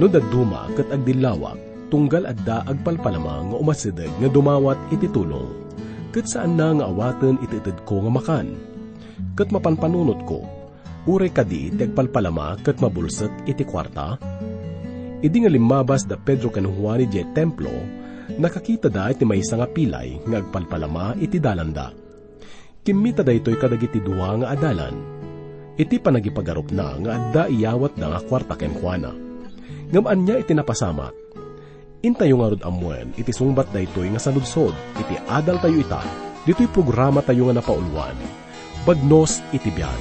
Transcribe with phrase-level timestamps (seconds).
[0.00, 1.60] No daduma kat agdilawak,
[1.92, 5.68] tunggal adda agpalpalama nga umasideg nga dumawat iti tulong.
[6.08, 8.56] Kat saan na nga awaten ititid ko nga makan.
[9.36, 10.40] Kat mapanpanunot ko,
[11.04, 14.16] uray kadi iti agpalpalama kat mabulsat iti kwarta.
[15.20, 17.68] Idi nga limabas da Pedro kan Juan iti templo,
[18.40, 21.92] nakakita da iti may nga pilay nga agpalpalama iti dalanda.
[22.80, 24.96] Kimita da ito'y kadagiti duwa nga adalan.
[25.76, 28.72] Iti panagipagarup na nga adda iyawat na nga kwarta ken
[29.90, 30.06] Juana.
[30.06, 31.14] Ngamaan niya iti napasamak.
[32.00, 36.00] Intayo nga rod amwen, iti sungbat da ito'y nga sanudsod, iti adal tayo ita,
[36.48, 38.16] dito'y programa tayo nga napaulwan.
[38.88, 40.00] Bagnos iti biyan.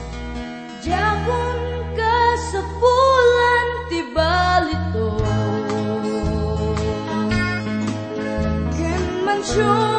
[0.79, 1.59] Diakon
[1.99, 5.07] ka sa bulan ti balito
[8.79, 9.98] Ken na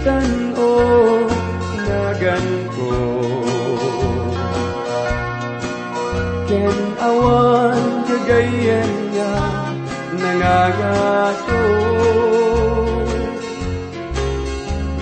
[0.00, 0.70] maitan o
[1.84, 2.92] nagan ko.
[6.48, 9.34] Ken awan kagayan niya
[10.16, 11.64] nangangaso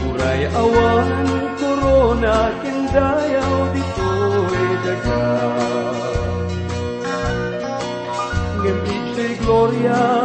[0.03, 1.09] Uray awan
[1.63, 5.25] korona ken dayaw dito'y daga.
[8.59, 10.18] Ngem ito'y gloria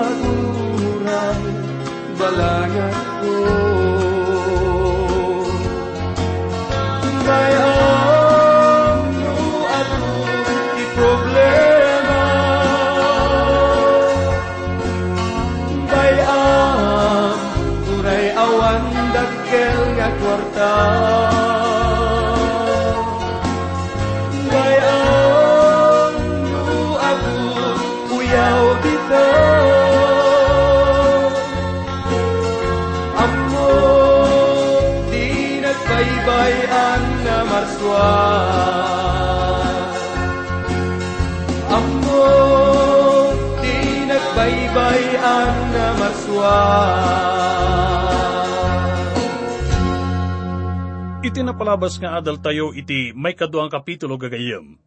[51.34, 54.78] Iti napalabas nga adal tayo iti may kaduang kapitulo gagayem.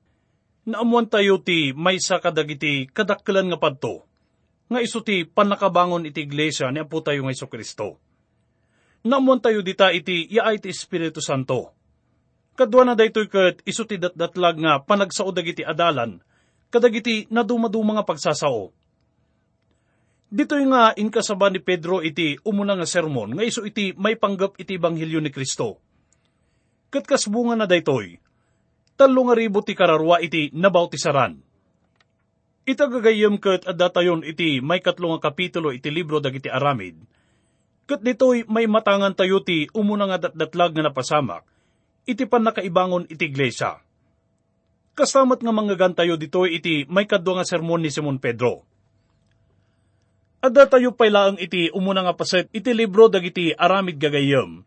[0.62, 4.06] Naamuan tayo ti may sa kadagiti kadakkelan nga padto.
[4.70, 7.98] Nga iso ti panakabangon iti iglesia ni Apo tayo nga Iso Kristo.
[9.02, 11.74] Naamuan tayo dita iti yaay ti Espiritu Santo.
[12.54, 16.22] Kadwa na daytoy ket iso ti datdatlag nga panagsao dagiti adalan,
[16.70, 18.70] kadagiti naduma-duma nga pagsasao.
[20.30, 24.78] Dito'y nga inkasaba ni Pedro iti umuna nga sermon nga iso iti may panggap iti
[24.78, 25.82] Banghilyo ni Kristo.
[26.90, 28.22] Kat kasbunga na daytoy,
[28.94, 31.38] talo nga ribo ti kararwa iti nabautisaran.
[32.66, 36.98] Itagagayem kat adatayon iti may katlo nga kapitulo iti libro dagiti aramid.
[37.86, 41.46] Kat dito'y may matangan tayo ti umuna nga datdatlag nga napasamak,
[42.02, 43.78] iti pan nakaibangon iti iglesia.
[44.98, 48.66] Kastamat nga mga gantayo dito'y iti may kadwa nga sermon ni Simon Pedro.
[50.42, 54.65] Adda tayo pailaang iti umuna nga paset iti libro dagiti aramid gagayem,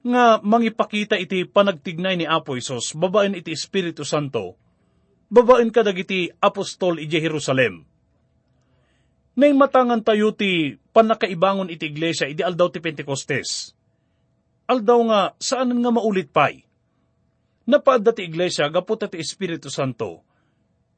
[0.00, 4.56] nga mangipakita iti panagtignay ni Apo Isos, babaen iti Espiritu Santo,
[5.28, 7.84] babaen ka dagiti apostol iti Jerusalem.
[9.36, 13.72] Nay matangan tayo ti panakaibangon iti iglesia iti aldaw ti Pentecostes.
[14.68, 16.64] Aldaw nga saan nga maulit pay.
[17.68, 20.26] Napaadda ti iglesia gaputa ti Espiritu Santo.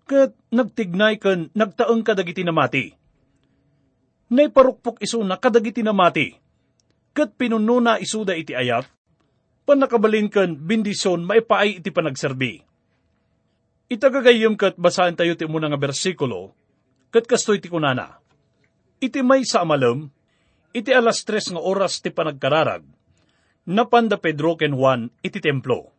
[0.09, 2.91] Kat nagtignay kan nagtaeng kadagiti namati.
[4.33, 6.42] Nay parukpok iso na kadagiti namati
[7.13, 8.89] kat pinununa isuda iti ayat,
[9.69, 12.65] panakabalin kan bindisyon maipaay iti panagserbi.
[13.93, 16.57] Itagagayom kat basaan tayo ti muna nga bersikulo,
[17.13, 18.17] kat kastoy ti kunana.
[19.05, 20.09] Iti may sa amalam,
[20.73, 22.81] iti alas tres nga oras ti panagkararag,
[23.69, 25.93] napanda Pedro ken Juan iti templo.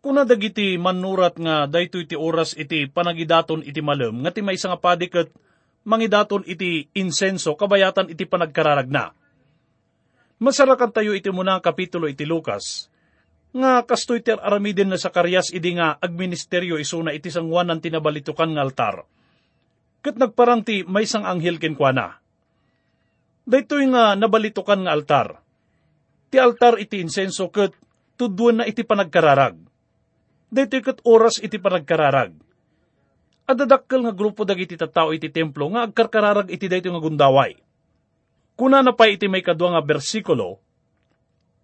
[0.00, 4.80] Kuna dagiti manurat nga daytoy iti oras iti panagidaton iti malem nga ti maysa nga
[4.80, 5.28] padiket
[5.84, 9.12] mangidaton iti insenso kabayatan iti panagkararag na.
[10.40, 12.88] Masarakan tayo iti muna kapitulo iti Lucas,
[13.52, 18.64] nga kastoy ter aramidin na sa karyas idi nga agministeryo isuna iti sangwanan tinabalitukan nga
[18.64, 18.96] altar.
[20.00, 22.16] Kat nagparang ti may sang anghel kenkwana.
[23.44, 25.28] Daytoy nga nabalitukan nga altar.
[26.32, 27.76] Ti altar iti insenso ket
[28.16, 29.60] tudwan na iti panagkararag.
[30.48, 32.32] Daytoy ket oras iti panagkararag.
[33.44, 37.60] Adadakkel nga grupo dagiti tattao iti templo nga agkarkararag iti daytoy nga gundaway.
[38.60, 40.60] Kuna na pa iti may kadwa nga bersikulo,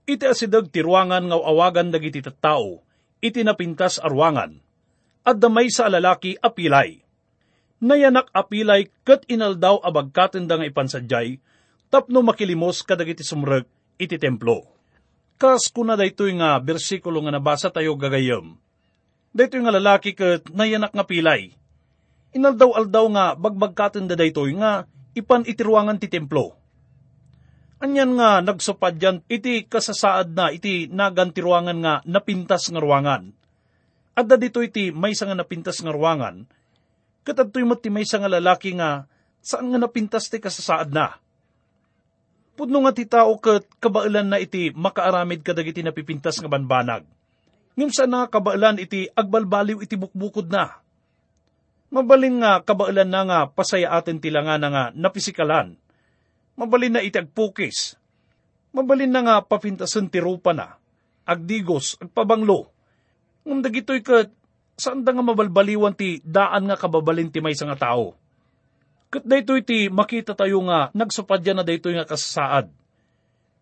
[0.09, 2.81] iti asidag ti ruangan nga awagan dagiti tattao,
[3.21, 4.57] iti napintas arwangan,
[5.21, 7.05] at damay sa alalaki apilay.
[7.85, 11.37] Nayanak apilay kat inaldaw abagkaten da nga ipansadyay,
[11.93, 13.69] tapno makilimos kadagiti sumrek
[14.01, 14.65] iti templo.
[15.37, 18.57] Kas kuna daytoy nga bersikulo nga nabasa tayo gagayem.
[19.37, 21.53] Daytoy nga lalaki kat nayanak nga pilay.
[22.33, 26.57] Inaldaw-aldaw nga bagbagkaten da daytoy nga ipan itiruangan ti templo
[27.77, 33.37] Anyan nga nagsupad yan, iti kasasaad na, iti nagantiruangan nga napintas nga ruangan.
[34.17, 36.49] At da dito iti may nga napintas nga ruangan,
[37.21, 39.05] katadtoy mo ti may nga lalaki nga,
[39.45, 41.21] saan nga napintas ti kasasaad na.
[42.57, 47.05] Pudno nga ti tao kat kabailan na iti makaaramid kadag iti napipintas nga banbanag.
[47.77, 50.81] Ngim sa nga kabailan iti agbalbaliw iti bukbukod na.
[51.93, 55.77] Mabaling nga kabailan na nga pasaya atin tilangan na nga napisikalan
[56.57, 57.95] mabalin na itagpukis.
[58.73, 60.77] Mabalin na nga papintasan ti rupa na,
[61.25, 62.69] agdigos, agpabanglo.
[63.47, 64.33] Ngam dagitoy kat,
[64.77, 68.17] saan da nga mabalbaliwan ti daan nga kababalin ti may nga tao.
[69.09, 72.69] Kat daytoy ti makita tayo nga nagsupadya na daytoy nga kasasaad.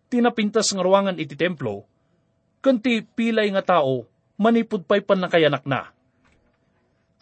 [0.09, 1.85] Tinapintas nga ruangan iti templo,
[2.59, 5.95] kanti pilay nga tao, manipod pa'y panakayanak na.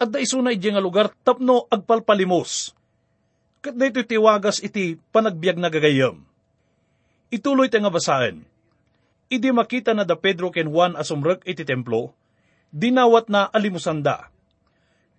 [0.00, 2.74] At da isuna nga lugar tapno agpalpalimos
[3.64, 6.20] Kat dito tiwagas iti panagbiag na gagayam.
[7.32, 8.44] Ituloy tayo nga basahin.
[9.32, 12.12] Idi makita na da Pedro ken Juan asumrek iti templo,
[12.68, 14.28] dinawat na alimusanda.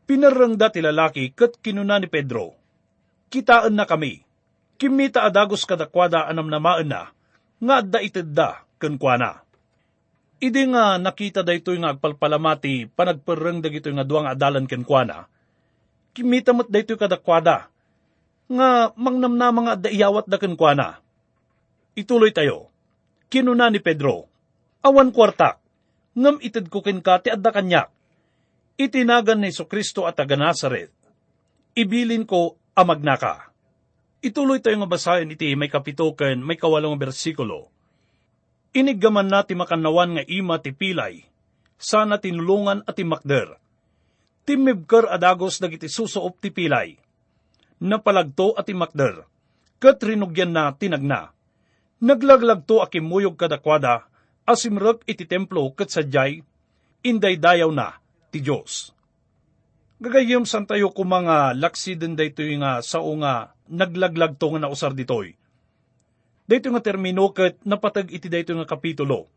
[0.05, 2.53] Pinarang da ti lalaki kat kinuna ni Pedro.
[3.33, 4.21] Kitaan na kami.
[4.77, 7.09] Kimita adagos kadakwada anam namaan na,
[7.57, 9.41] nga adda itedda kenkwana.
[10.37, 15.25] Idi nga nakita da ito nga agpalpalamati panagpereng da nga duwang adalan kenkwana.
[16.13, 17.73] Kimita mat da ito kadakwada
[18.45, 21.01] nga mangnamna mga daiyawat da kenkwana.
[21.97, 22.69] Ituloy tayo.
[23.31, 24.29] Kinuna ni Pedro,
[24.85, 25.57] awan kwartak,
[26.13, 27.89] ngam itid ko ka ti adda kanyak.
[28.75, 30.91] Itinagan ni Kristo at taga Nazaret.
[31.73, 33.49] Ibilin ko amag naka.
[34.19, 37.71] Ituloy tayo nga basahin iti may kapitoken, may kawalong bersikulo.
[38.75, 41.23] Iniggaman na ti makanawan nga ima ti pilay,
[41.79, 43.55] sana tinulungan at imakder.
[44.43, 47.04] Timibker adagos dagiti susuop ti pilay
[47.85, 49.29] napalagto at imakder,
[49.77, 51.31] kat rinugyan na tinagna.
[52.01, 54.09] Naglaglagto akimuyog kadakwada,
[54.43, 56.41] asimrek iti templo kat sadyay,
[57.05, 58.01] inday dayaw na
[58.33, 58.91] ti Diyos.
[60.01, 65.37] Gagayom san tayo ko mga laksiden dayto nga sao nga naglaglagto nga nausar ditoy.
[66.45, 69.31] Dayto nga termino kat napatag iti dayto nga kapitulo.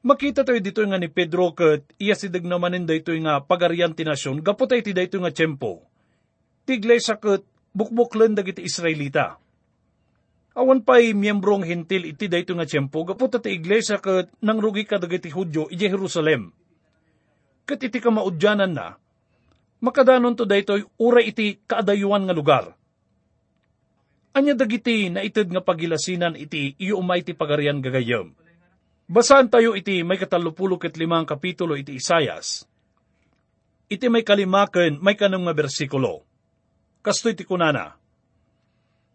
[0.00, 4.40] Makita tayo dito nga ni Pedro kat iya sidag namanin dayto nga pagarian ti nasyon,
[4.40, 5.93] gapot iti dayto nga tiyempo
[6.64, 7.44] tiglay sakot
[7.76, 9.36] bukbuklen dagiti Israelita.
[10.54, 15.02] Awan pa'y miyembrong hintil iti dayto nga tiyempo, gapot at iglesia kat nang rugi ka
[15.02, 16.54] dagiti Hudyo iti Jerusalem.
[17.66, 18.94] Kat iti ka maudyanan na,
[19.82, 22.64] makadanon to daytoy ura iti kaadayuan nga lugar.
[24.34, 28.34] Anya dagiti na itid nga pagilasinan iti iyo umay iti pagarian gagayam.
[29.10, 32.66] Basaan tayo iti may katalupulo ket limang kapitulo iti Isayas.
[33.90, 36.33] Iti may kalimaken may kanang nga bersikulo
[37.04, 38.00] kastoy ti kunana.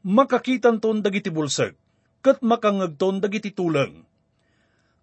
[0.05, 1.73] Makakitan ton dagiti bulseg,
[2.21, 4.05] kat makangagton dagiti tulang.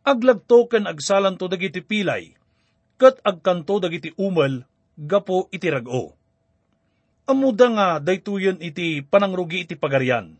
[0.07, 2.31] Aglagto ken agsalan to dagiti pilay,
[2.95, 4.63] kat agkanto dagiti umel,
[4.95, 6.15] gapo iti rago.
[7.27, 10.39] Amuda nga daytuyen iti panangrugi iti pagarian.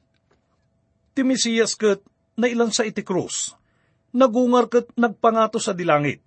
[1.19, 1.99] Ti Mesiyas kat
[2.39, 3.59] nailan sa iti krus,
[4.15, 6.23] nagungar kat nagpangato sa dilangit.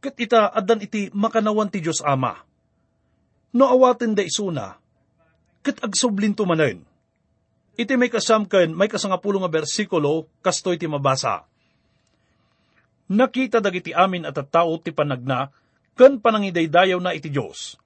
[0.00, 2.40] Kat ita adan iti makanawan ti Diyos Ama.
[3.52, 4.80] No awaten da isuna,
[5.60, 6.84] kat agsubling tumanen.
[7.76, 11.48] Iti may kasamken, may kasangapulo nga bersikulo, kastoy ti mabasa.
[13.10, 15.48] Nakita dagiti amin at tao ti panagna,
[15.96, 17.80] ken panangidaydayaw na iti Diyos.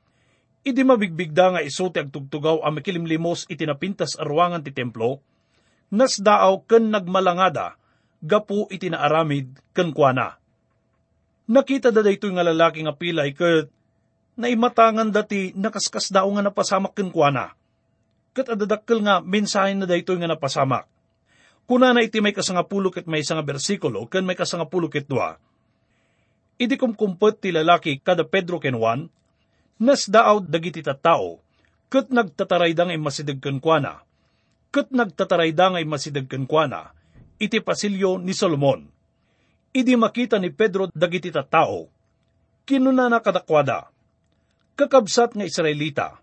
[0.65, 5.21] Idi mabigbigda nga iso ti agtugtugaw ang makilimlimos iti napintas arwangan ti templo,
[5.93, 7.77] nas daaw ken nagmalangada,
[8.19, 10.41] gapu iti naaramid kenkwana.
[11.45, 13.69] Nakita da daytoy nga lalaki nga pilay ket
[14.41, 17.53] naimatangan dati nakaskas daw nga napasamak kenkwana.
[18.35, 20.91] Ket adadakkel nga mensahe na daytoy nga napasamak.
[21.65, 25.39] Kuna na iti may kasangapulo ket may nga bersikulo ken may kasangapulo ket dua.
[26.61, 29.09] Idi kumkumpet ti lalaki kada Pedro ken Juan,
[29.81, 31.41] nas daaw dagiti tattao,
[31.89, 34.05] ket nagtatarayda nga imasideg kenkwana.
[34.69, 36.93] Ket nagtatarayda nga imasideg kenkwana,
[37.41, 38.95] iti pasilyo ni Solomon
[39.75, 41.91] idi makita ni Pedro dagiti tattao,
[42.63, 43.91] kinuna na kadakwada,
[44.79, 46.23] kakabsat nga Israelita,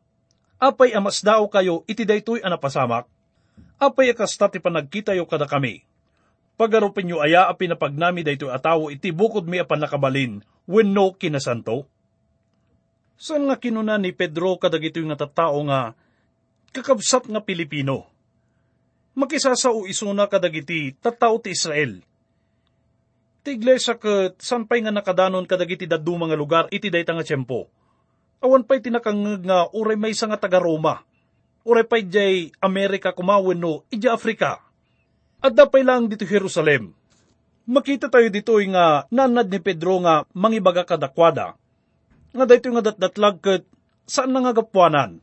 [0.62, 3.10] apay amas dao kayo iti daytoy anapasamak,
[3.82, 5.82] apay akasta ti panagkita yo kada kami.
[6.54, 11.90] Pagarupin nyo aya a pinapagnami daytoy atawo iti bukod mi apan nakabalin, wenno kinasanto.
[13.18, 15.98] San nga kinuna ni Pedro kadagitoy nga tattao nga,
[16.70, 18.06] kakabsat nga Pilipino.
[19.18, 22.06] Makisasao isuna kadagiti tattao ti Israel,
[23.42, 27.66] Ti iglesia ket sanpay nga nakadanon kadagiti daddu mga lugar iti dayta nga tiyempo.
[28.42, 31.06] Awan pa'y tinakangag nga uray may nga taga Roma.
[31.62, 34.66] Uray pa'y jay Amerika kumawen no, ija Afrika.
[35.42, 36.94] At dapay lang dito Jerusalem.
[37.70, 41.54] Makita tayo dito nga nanad ni Pedro nga mangibaga kadakwada.
[42.34, 43.64] Nga dayto nga datdatlag ket
[44.10, 45.22] saan nga gapwanan.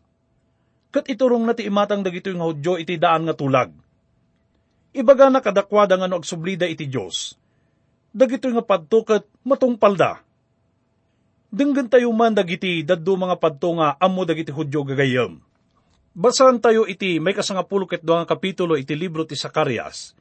[0.95, 3.75] Kat iturong na ti imatang dagito nga Hudyo iti daan nga tulag.
[4.95, 7.37] Ibaga na kadakwada nga no iti Diyos
[8.13, 10.21] dagito nga padtukat matungpalda.
[11.49, 15.41] Denggan tayo man dagiti daddo mga padto nga amo dagiti Hudyo gagayam.
[16.13, 20.13] Basahan tayo iti may kasangapulo ket nga kapitulo iti libro ti Sakarias.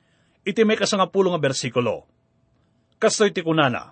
[0.47, 2.07] Iti may kasangapulo nga bersikulo.
[2.95, 3.91] Kastoy ti kunana.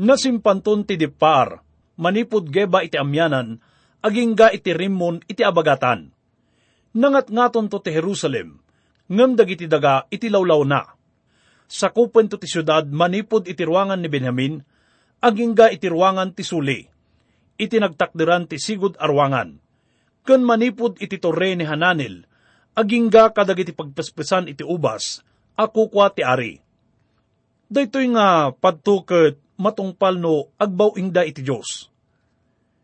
[0.00, 1.60] Nasimpanton ti dipar,
[2.00, 3.60] manipod geba iti amyanan,
[4.00, 6.08] agingga iti rimon iti abagatan.
[6.96, 8.56] Nangat ngaton to ti Jerusalem,
[9.12, 10.80] ngem dagiti daga iti lawlaw na
[11.72, 14.60] sakupen to ti syudad manipod iti ruangan ni Benjamin,
[15.22, 16.82] agingga iti ruangan ti suli.
[17.56, 19.54] Iti nagtakdiran ti sigud arwangan.
[20.26, 22.26] Ken manipod iti torre ni Hananil,
[22.74, 25.22] agingga kadagiti pagpespesan iti ubas,
[25.54, 26.58] ako kwa ti ari.
[27.70, 31.88] Daytoy nga padtuket matungpal no agbaw iti Diyos.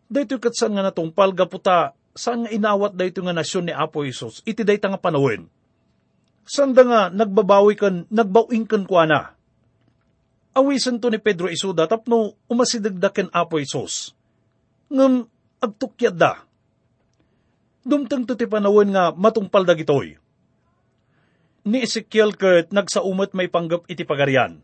[0.08, 4.40] Daytoy kat saan nga natungpal gaputa saan nga inawat daytoy nga nasyon ni Apo Isos
[4.48, 5.46] iti dayta nga panawin
[6.48, 9.36] Sanda nga nagbabawi kan, nagbawing kan kwa na.
[10.58, 14.10] Awisan to ni Pedro isuda tapno umasidagdaken apo Isos.
[14.90, 15.30] Ngam
[15.62, 16.42] agtukyad da.
[17.86, 20.18] Dumtang to ti panawin nga matungpal da gitoy.
[21.68, 24.58] Ni Ezekiel ket nagsaumat may panggap iti pagarian.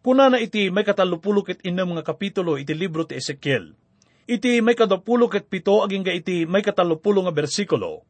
[0.00, 3.76] Kuna na iti may katalupulo ket inam nga kapitulo iti libro ti Ezekiel.
[4.24, 8.08] Iti may kadapulo ket pito aging ga iti may katalupulo nga bersikulo.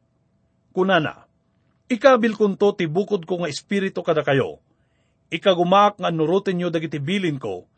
[0.71, 1.29] Kuna na,
[1.89, 4.61] Ikabil kunto ti bukod ko nga espiritu kada kayo.
[5.29, 7.69] Ikagumak nga nurutin nyo dagiti bilin ko,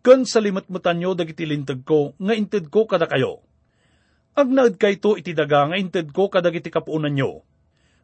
[0.00, 3.42] kan salimatmutan nyo dagiti lintag ko nga inted ko kada kayo.
[4.38, 7.42] Agnaad kay to iti daga nga inted ko kadagiti kapuunan nyo.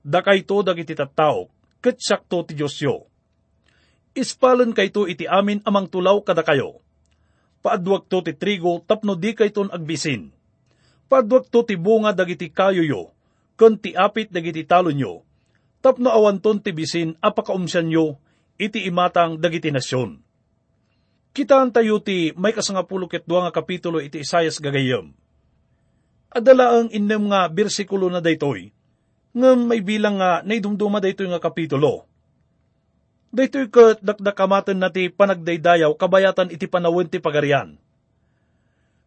[0.02, 1.46] Da kay to dagiti tattao,
[1.78, 3.06] ket sakto ti Diyos yo.
[4.10, 6.82] Ispalan kay to iti amin amang tulaw kada kayo.
[7.62, 10.34] Paadwag to ti trigo tapno di kay ton agbisin.
[11.06, 13.14] Paadwag to ti bunga dagiti kayo yo,
[13.54, 15.22] kun ti apit dagiti talo nyo,
[15.78, 18.18] tapno awanton ti bisin apakaumsyan nyo,
[18.56, 20.20] iti imatang dagiti nasyon.
[21.36, 25.12] Kitaan tayo ti may kasangapulo ket nga kapitulo iti Isayas gagayam.
[26.32, 28.72] Adala ang inem nga bersikulo na daytoy,
[29.36, 32.08] ngam may bilang nga naidumduma daytoy nga kapitulo.
[33.36, 37.76] Daytoy ket dakdakamatan na ti panagdaydayaw kabayatan iti panawin ti pagarian.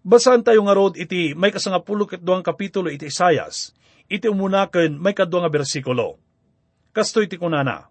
[0.05, 3.73] Basan tayo nga rod iti may kasangapulo ket kapitulo iti Isayas,
[4.05, 6.21] iti umunaken may kadwa nga bersikulo
[6.89, 7.88] Kastoy ti kunana.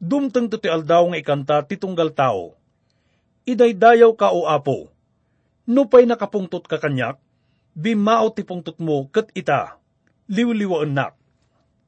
[0.00, 2.56] Dumteng to ti aldaw nga ikanta ti tunggal tao.
[3.44, 4.88] Idaydayaw ka o apo.
[5.68, 7.20] Nupay nakapungtot ka kanyak,
[7.76, 9.76] bimao ti pungtot mo kat ita,
[10.32, 11.14] liwliwaan nak.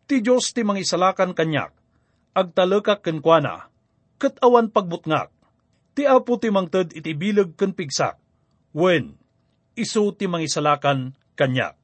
[0.04, 1.72] Ti Diyos ti mangisalakan kanyak,
[2.36, 3.72] agtalaka kenkwana,
[4.20, 5.32] kat awan pagbutngak.
[5.96, 8.20] Ti apo ti mangted iti bilag ken pigsak,
[8.76, 9.16] wen,
[9.72, 11.80] isu ti mangisalakan kanyak.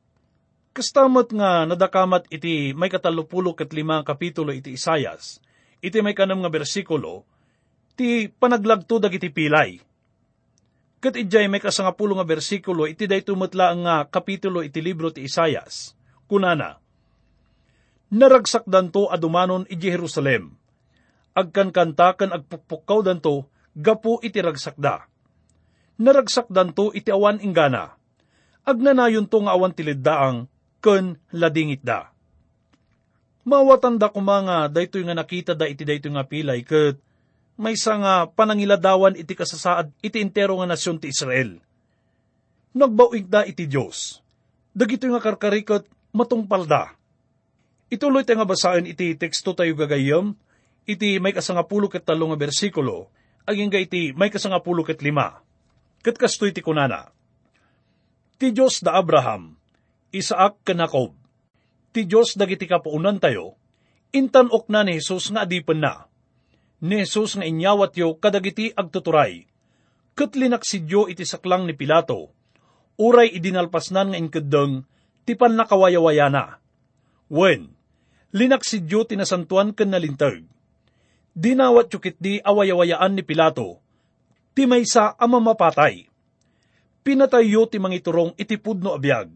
[0.77, 5.41] Kastamat nga nadakamat iti may katalupulo ket lima kapitulo iti Isayas,
[5.85, 7.27] iti may kanam nga bersikulo,
[7.99, 9.79] ti panaglagto dagiti pilay.
[10.99, 15.95] Kat ijay may kasangapulo nga bersikulo iti day tumutla nga kapitulo iti libro ti Isayas.
[16.27, 16.77] Kunana,
[18.09, 20.57] Naragsak danto adumanon iti Jerusalem.
[21.37, 25.05] Agkan kanta kan agpukpukaw danto, gapu iti ragsakda.
[26.01, 28.01] Naragsak danto iti awan ingana.
[28.65, 30.49] Agnanayon to nga awan tiliddaang
[30.81, 32.09] ken ladingit da.
[33.49, 37.01] Mawatanda ko mga daytoy nga nakita da iti daytoy nga pilay ket
[37.57, 41.59] may nga panangiladawan iti kasasaad iti entero nga nasyon ti Israel.
[42.77, 44.21] Nagbawig da iti Diyos.
[44.71, 46.95] Dagito nga karkarikot matungpal da.
[47.91, 50.39] Ituloy tayo nga basaan iti teksto tayo gagayam,
[50.87, 53.11] iti may kasangapulo ket talo nga bersikulo,
[53.43, 55.43] aging ga iti may kasangapulo ket lima.
[56.05, 57.11] Kat kastoy ti kunana.
[58.39, 59.59] Ti Diyos da Abraham,
[60.15, 61.18] Isaac ken Jacob,
[61.95, 63.57] ti Diyos dagiti kapuunan tayo,
[64.15, 66.09] intanok na ni Jesus nga adipen na
[66.79, 69.47] ni Jesus nga inyawat yo kadagiti agtuturay.
[70.15, 72.35] Kat linaksidyo iti saklang ni Pilato,
[72.99, 74.83] uray idinalpasnan nga inkadeng,
[75.23, 76.45] tipan na kawayawaya na.
[77.31, 77.71] Wen,
[78.35, 80.43] linaksidyo tinasantuan ken nalintag.
[81.39, 83.79] Dinawat yukit di awayawayaan ni Pilato,
[84.59, 86.11] ti maysa amamapatay.
[87.07, 89.31] Pinatayo ti mangiturong iti pudno abiyag,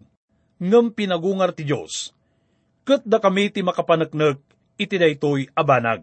[0.59, 2.11] ngem pinagungar ti Diyos.
[2.83, 4.43] Kat da kami ti makapanaknek,
[4.79, 6.03] iti daytoy abanag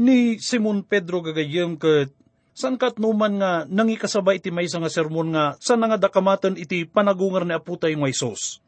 [0.00, 2.08] ni Simon Pedro gagayem ket
[2.56, 7.44] san kat numan nga nangikasabay iti maysa nga sermon nga sa nga dakamatan iti panagungar
[7.44, 8.64] ni aputay nga Isos.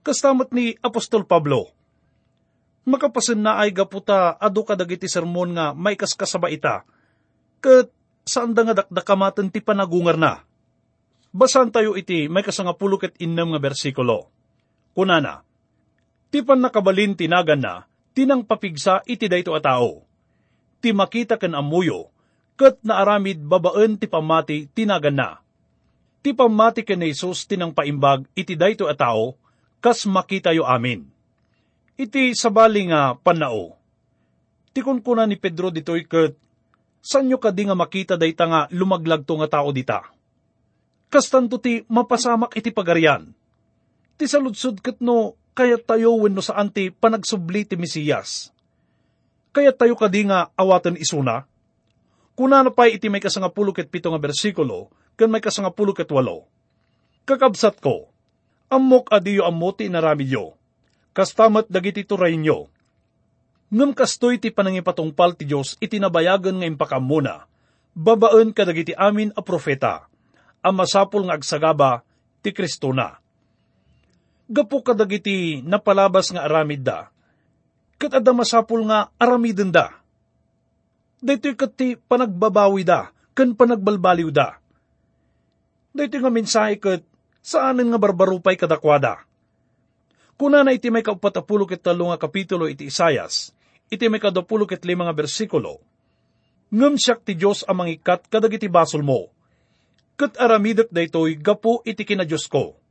[0.00, 1.68] Kastamat ni Apostol Pablo.
[2.82, 6.82] Makapasin na ay gaputa adu ka dagiti sermon nga may kaskasabay ita.
[7.62, 7.92] Ket
[8.26, 10.42] saan da nga dakdakamatan ti panagungar na.
[11.30, 14.26] Basan tayo iti may kasangapulo ket nga bersikulo.
[14.92, 15.46] Kunana,
[16.32, 17.84] ti pan nakabalin tinagan na,
[18.16, 20.08] tinang papigsa iti dayto a tao
[20.82, 22.10] ti makita ken amuyo,
[22.58, 25.38] ket naaramid babaen ti pamati tinagan na.
[26.26, 29.38] Ti pamati ken Jesus tinang paimbag iti dayto a tao,
[29.78, 31.06] kas makita yo amin.
[31.94, 33.78] Iti sabali nga panao.
[34.74, 36.34] Ti kunkuna ni Pedro ditoy ket,
[36.98, 40.10] sanyo kadi nga makita dayta nga lumaglagto nga tao dita.
[41.06, 43.30] Kas tanto ti mapasamak iti pagarian.
[44.18, 48.52] Ti saludsod ket no, kaya tayo wenno sa anti panagsubli ti Mesiyas
[49.52, 51.44] kaya tayo kadi nga awatan isuna.
[52.32, 54.88] Kuna na pa iti may kasangapulo ket pito nga bersikulo,
[55.20, 56.48] kan may kasangapulo ket walo.
[57.28, 58.08] Kakabsat ko,
[58.72, 60.56] amok adiyo amuti naramidyo,
[61.12, 62.72] kastamat dagiti turay nyo.
[63.68, 67.44] Ngam kastoy ti panangipatungpal ti Diyos itinabayagan nga impakamuna,
[67.92, 70.08] babaen kadagiti amin a profeta,
[70.64, 72.00] ang masapul nga agsagaba
[72.40, 73.21] ti Kristo na.
[74.50, 77.12] Gapo kadagiti napalabas nga aramid da,
[77.96, 80.02] kat adda masapul nga aramiden da.
[81.22, 84.58] Dito kat ti panagbabawi da, kan panagbalbaliw da.
[85.94, 87.06] Dito nga mensahe kat
[87.38, 89.22] saanin nga barbarupay kadakwada.
[90.34, 93.54] Kuna na iti may kaupatapulo ket talo kapitulo iti Isayas,
[93.86, 95.78] iti may kadapulo ket lima nga bersikulo.
[96.74, 99.30] Ngem siyak ti Diyos amang ikat kadagiti basol mo.
[100.18, 102.81] Kat aramidot daytoy gapo iti kina Diyos ko.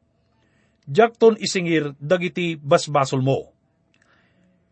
[0.91, 3.55] Jakton isingir dagiti basbasol mo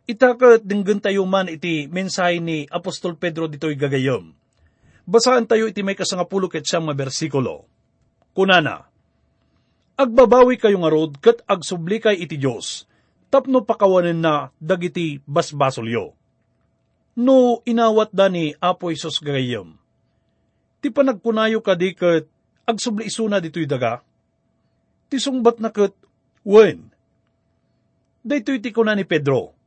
[0.10, 4.34] Itakat dinggan tayo man iti mensahe ni Apostol Pedro dito'y gagayom.
[5.05, 7.69] Basaan tayo iti may kasangapulo ket siyang bersikulo.
[8.34, 8.89] Kunana,
[9.99, 12.88] Agbabawi kayo nga rod kat agsubli kay iti Diyos,
[13.27, 16.15] tapno pakawanin na dagiti basbasolyo.
[17.19, 19.75] No inawat da ni Apo Isos gagayom.
[20.79, 22.32] Ti panagpunayo ka di kat
[22.63, 23.99] agsubli isuna dito'y daga.
[25.12, 25.91] Ti sungbat na kat,
[26.45, 26.91] wen.
[28.23, 29.60] Dayto'y ti kuna ni Pedro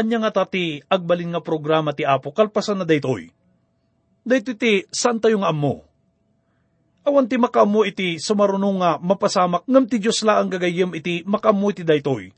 [0.00, 3.28] anya nga tati agbalin nga programa ti Apo kalpasan na daytoy.
[4.24, 5.84] Daytoy ti saan tayo nga amo.
[7.04, 11.84] Awan ti makamu iti sumarunong nga mapasamak ngam ti Diyos laang gagayem iti makamu iti
[11.84, 12.32] daytoy.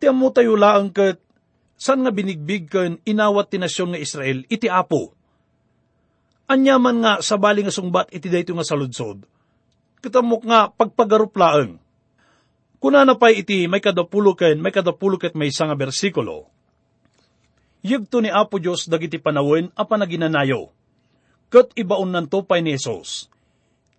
[0.00, 1.20] Ti amo tayo laang kat
[1.76, 5.12] saan nga binigbig kan inawat ti nasyon nga Israel iti Apo.
[6.48, 9.24] Anyaman nga sabali nga sungbat iti dayto nga saludsod.
[10.04, 11.32] Kitamok nga pagpagarup
[12.84, 16.52] laang Kuna na pa iti may kadapuluken, may kadapuluket may isang bersikulo.
[17.80, 20.72] Yugto ni Apo Diyos dagiti panawin a panaginanayo.
[21.48, 23.28] Kat ibaon nanto pay ni Jesus.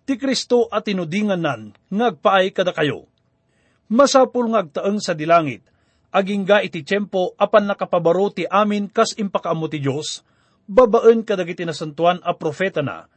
[0.06, 3.10] Ti Kristo at tinudingan nan, ngagpaay kada kayo.
[3.90, 5.66] Masapul ngagtaeng sa dilangit,
[6.14, 10.22] aging iti tiyempo apan nakapabaro ti amin kas impakaamo ti Diyos,
[10.70, 13.10] babaen kadagiti nasantuan a profeta na,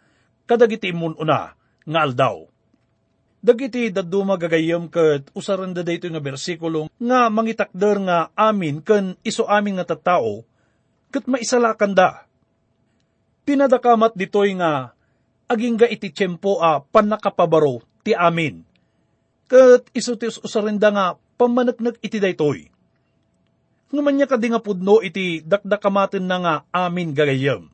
[0.49, 1.53] kadagiti imununa,
[1.85, 2.45] nga aldaw
[3.39, 9.47] Dagiti daduma gagayam ket usaran da dayto nga bersikulo nga mangitakder nga amin ken iso
[9.47, 10.43] amin nga tattao
[11.07, 12.27] ket maisalakan da.
[13.47, 14.91] Pinadakamat ditoy nga
[15.47, 18.59] aging ga iti tiyempo a panakapabaro ti amin.
[19.47, 21.05] Ket iso ti usarenda nga
[21.39, 22.67] pamanaknak iti daytoy.
[23.95, 27.71] Ngaman niya kadi nga pudno iti dakdakamaten na nga amin gagayam.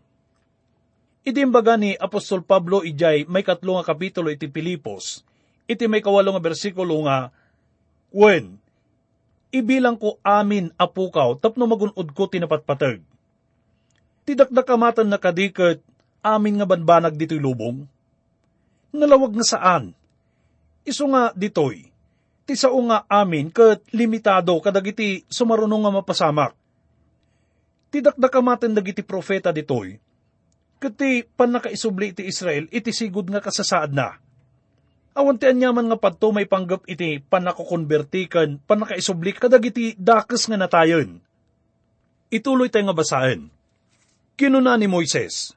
[1.26, 5.26] Idimbaga ni Apostol Pablo ijay may katlo nga kapitulo iti Pilipos,
[5.66, 7.34] iti may kawalo nga bersikulo nga,
[8.16, 8.56] Wen,
[9.52, 13.04] ibilang ko amin apukaw tapno magunod ko tinapatpatag.
[14.26, 15.84] Tidakdakamatan na kadikat,
[16.26, 17.86] amin nga banbanag dito'y lubong.
[18.96, 19.94] Nalawag nga saan?
[20.88, 21.92] Iso nga ditoy,
[22.46, 26.54] ti sao nga amin kat limitado kadagiti sumarunong nga mapasamak.
[27.92, 29.98] Tidakdakamatan dagiti profeta ditoy,
[30.80, 34.25] kati panakaisubli iti Israel iti sigud nga kasasaad na.
[35.16, 41.24] Awan ti anyaman nga padto may panggap iti panakokonvertikan panakaisubli kadagiti dakes nga natayon.
[42.28, 43.48] Ituloy tayo nga basahin.
[44.36, 45.56] Kinuna ni Moises,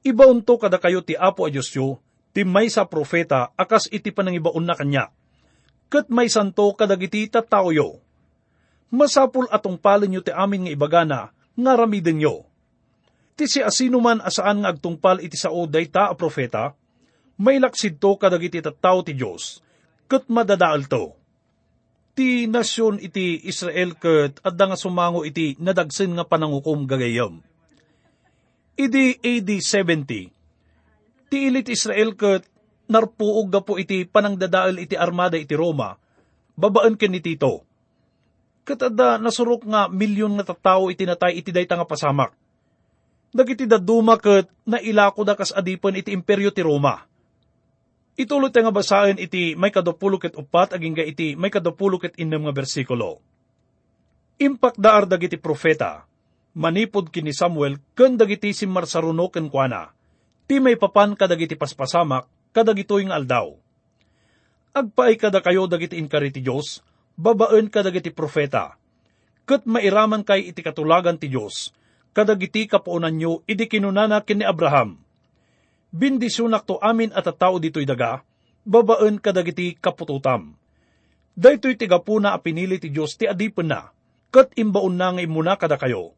[0.00, 2.00] Iba unto kada kayo ti Apo a Diyos yo,
[2.32, 5.12] ti may sa profeta akas iti panangibaon na kanya.
[5.92, 8.00] Kat may santo kadagiti tattao yo.
[8.88, 12.48] Masapul atong palin yo ti amin nga ibagana, nga ramiden yo.
[13.36, 16.72] Ti si asino man asaan nga agtungpal iti sao dayta a profeta,
[17.40, 19.64] may laksid to kadagiti tattao ti Diyos,
[20.04, 21.16] kat madadaal to.
[22.12, 27.40] Ti nasyon iti Israel kat adda nga sumango iti nadagsen nga panangukom gagayam.
[28.76, 32.44] Idi AD 70, ti ilit Israel kat
[32.92, 35.96] narpuog ga po iti panangdadaal iti armada iti Roma,
[36.60, 37.64] babaan ken ni Tito.
[38.68, 42.36] Katada nasurok nga milyon nga tattao iti natay iti dayta nga pasamak.
[43.32, 47.09] Dagiti daduma ket nailako da kas adipan iti imperyo ti Roma.
[48.18, 52.46] Ituloy nga basahin iti may kadapulo ket upat aging ga iti may kadapulo ket innem
[52.48, 53.22] nga bersikulo.
[54.40, 56.08] Impak daar dagiti profeta,
[56.56, 59.92] manipod kini Samuel ken dagiti simmarsaruno ken kuana.
[60.50, 63.54] Ti may papan kadagiti paspasamak kadagitoy nga aldaw.
[64.70, 66.82] Agpaay kada kayo dagiti inkari ti Diyos,
[67.18, 68.78] babaen kadagiti profeta.
[69.46, 71.74] Ket mairaman kay iti katulagan ti Diyos,
[72.14, 74.98] kadagiti kapuonan nyo idi kinunana ken ni Abraham.
[75.90, 78.22] Bindisunak to amin at tao dito'y daga,
[78.62, 80.54] babaen kadagiti kapututam.
[81.34, 83.90] Daytoy tigapuna a pinili ti Diyos ti adipen na,
[84.30, 86.14] ket imbaon na nga imuna kada kayo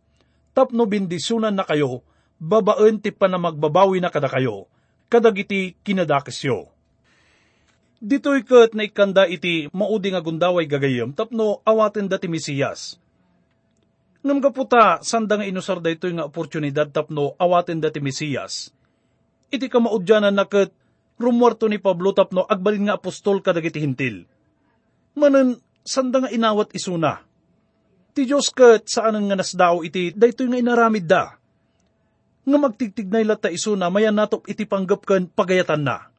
[0.52, 2.04] tapno bindisunan na kayo,
[2.36, 4.68] babaen ti panamagbabawi na kada kayo,
[5.08, 6.68] kadagiti kinadakisyo.
[8.02, 12.98] Dito'y kat na ikanda iti maudi nga gundaway gagayam tapno awaten dati Mesiyas.
[14.22, 18.74] Ngam kaputa, sanda nga inusar da ito'y nga oportunidad tapno awaten dati Mesiyas.
[19.52, 20.72] Iti ka maudyanan na kat
[21.20, 24.24] rumwarto ni Pablo tapno agbalin nga apostol kadagiti hintil.
[25.12, 27.20] Manan, sanda nga inawat isuna
[28.12, 31.32] Ti Diyos kat saan nga nasdao iti daytoy nga inaramid da.
[32.44, 36.12] Nga magtigtignay lata iso na mayan natop iti panggap kan pagayatan na.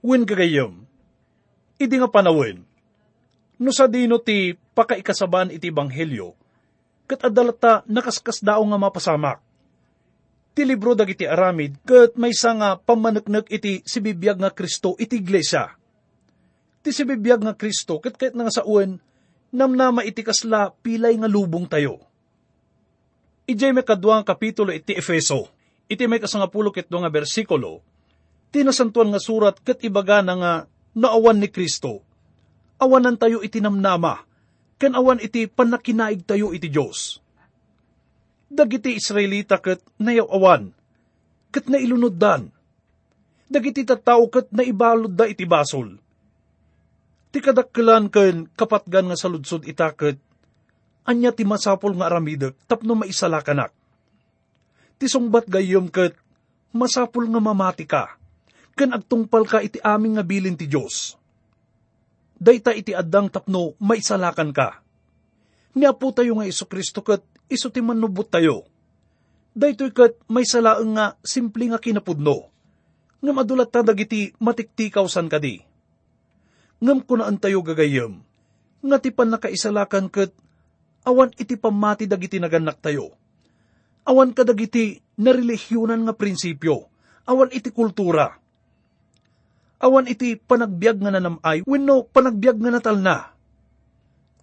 [0.00, 0.84] Wen gagayom,
[1.76, 2.64] idi nga panawin,
[3.60, 6.32] no sa dino ti pakaikasaban iti banghelyo,
[7.08, 9.43] kat adalata nakaskas dao nga mapasamak.
[10.54, 15.74] Ti libro dagiti aramid, kat may nga pamanaknak iti sibibiyag nga Kristo iti iglesia.
[16.78, 19.02] Ti sibibiyag nga Kristo, kat kahit nga sa uwan,
[19.50, 21.98] namnama iti kasla pilay nga lubong tayo.
[23.50, 25.50] Ijay may kadwang kapitulo iti Efeso,
[25.90, 27.82] iti may kasangapulo ket nga bersikulo,
[28.54, 30.52] tinasantuan nga surat ket ibaga na nga
[30.94, 32.06] naawan ni Kristo.
[32.78, 34.22] Awanan tayo iti namnama,
[34.78, 37.23] ken awan iti panakinaig tayo iti Diyos.
[38.54, 40.70] Dagiti Israelita ket nayaw awan,
[41.50, 42.54] ket nailunod dan.
[43.50, 45.98] Dagiti tattao ket naibalod da iti basol
[47.34, 50.22] Ti kadakkelan ken kapatgan nga saludsod itaket,
[51.02, 53.74] anya ti masapol nga aramidek tapno maisalakanak.
[55.02, 56.14] Ti sungbat gayom ket,
[56.70, 58.14] masapol nga mamati ka,
[58.78, 61.18] ken agtungpal ka iti aming nga bilin ti Diyos.
[62.38, 64.78] Dayta iti addang tapno maisalakan ka.
[65.74, 68.66] Niapo tayo nga iso Kristo ket iso ti manubot tayo.
[69.54, 72.50] Daytoy ket may salaeng nga simple nga kinapudno.
[73.22, 75.74] Nga madulat ta dagiti matiktikaw san kadi
[76.84, 78.20] ngam kunaan tayo gagayam,
[78.84, 80.36] nga ti pan nakaisalakan ket,
[81.08, 83.16] awan iti pamati dagiti naganak tayo.
[84.04, 86.92] Awan ka dagiti narelihiyonan nga prinsipyo,
[87.24, 88.36] awan iti kultura.
[89.80, 93.32] Awan iti panagbiag nga nanamay, wenno panagbiag nga natal na.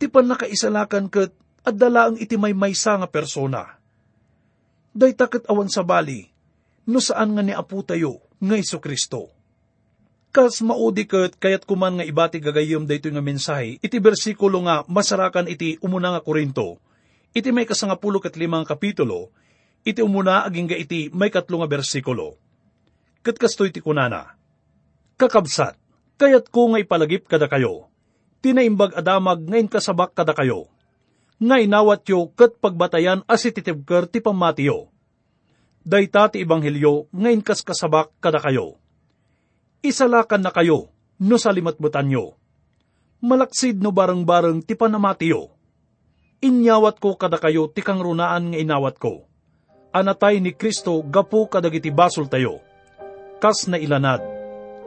[0.02, 1.14] Ti pan nakaisalakan
[1.62, 3.78] at dalaang iti may maysa nga persona.
[4.92, 6.28] Dayta ket awan sa bali,
[6.90, 9.42] no saan nga ni Apo tayo, nga Iso Kristo
[10.32, 15.52] Kas maudi ket kayat kuman nga ibati gagayom dayto nga mensahe, iti bersikulo nga masarakan
[15.52, 16.80] iti umuna nga Korinto,
[17.36, 19.28] iti may kasangapulo ket limang kapitulo,
[19.84, 22.40] iti umuna aging ga iti may katlo nga bersikulo.
[23.28, 24.40] Ket kastoy ti kunana,
[25.20, 25.76] Kakabsat,
[26.16, 27.92] kayat ko nga ipalagip kada kayo,
[28.40, 30.72] tinaimbag adamag ngayon kasabak kada kayo,
[31.42, 34.94] nga inawat yo ket pagbatayan as ititibker ti pamatiyo.
[35.82, 38.82] Dayta ti ibanghelyo ngayon kas kasabak kada kayo
[39.82, 42.38] isalakan na kayo, no sa limatbutan nyo.
[43.22, 45.54] Malaksid no barang-barang ti panamatiyo.
[46.42, 49.30] Inyawat ko kada kayo ti kang runaan nga inawat ko.
[49.92, 52.64] anatay ni Kristo gapu kadagiti basol tayo,
[53.44, 54.24] kas na ilanad,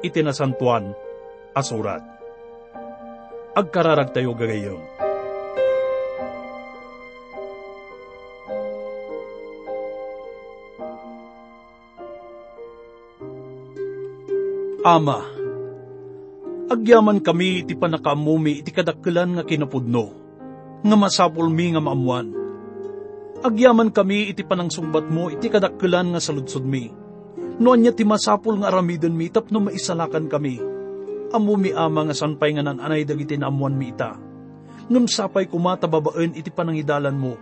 [0.00, 0.96] itinasantuan,
[1.52, 2.00] asurat.
[3.52, 5.03] Agkararag tayo gagayong.
[14.84, 15.24] Ama,
[16.68, 20.12] agyaman kami iti panakamumi iti kadakkelan nga kinapudno,
[20.84, 22.28] nga masapul mi nga maamuan.
[23.40, 26.92] Agyaman kami iti panangsungbat mo iti kadakkelan nga saludsod mi.
[27.64, 30.60] Noan niya ti masapul nga aramidon mi tapno maisalakan kami.
[31.32, 34.20] Amumi ama nga sanpay nga nananay dagiti naamuan mi ita.
[34.92, 37.40] Ngam sapay kumata babaen iti panangidalan mo.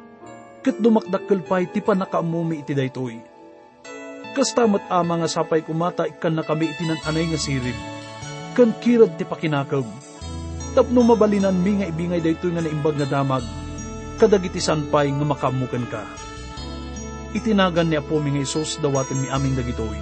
[0.62, 3.31] Kat dumakdakkel pa iti panakaamumi iti daytoy
[4.32, 7.76] Kastamat ama nga sapay kumata ikan na kami itinananay nga sirib.
[8.56, 9.84] Kan kirad ti pakinakam.
[10.72, 13.44] Tapno mabalinan mi nga ibingay dayto nga naimbag nga damag.
[14.16, 16.00] Kadagiti sanpay nga makamukan ka.
[17.36, 20.00] Itinagan ni Apo mi nga Isos dawatin mi amin dagitoy.